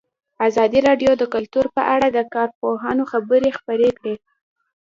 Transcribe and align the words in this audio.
ازادي 0.47 0.79
راډیو 0.87 1.11
د 1.17 1.23
کلتور 1.33 1.65
په 1.75 1.81
اړه 1.95 2.07
د 2.11 2.19
کارپوهانو 2.35 3.03
خبرې 3.11 3.49
خپرې 3.57 3.89
کړي. 3.97 4.15